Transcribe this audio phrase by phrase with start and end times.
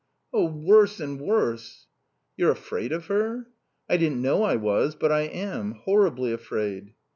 [0.33, 1.85] "Oh, worse and worse!"
[2.35, 3.45] "You're afraid of her?"
[3.87, 4.95] "I didn't know I was.
[4.95, 5.73] But I am.
[5.73, 6.95] Horribly afraid."